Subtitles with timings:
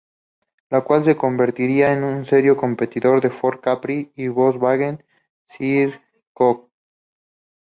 [0.71, 5.03] Lo cual lo convertiría en un serio competidor del Ford Capri y Volkswagen
[5.47, 6.71] Scirocco.